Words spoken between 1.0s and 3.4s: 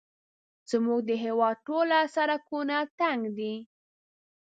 د هېواد ټوله سړکونه تنګ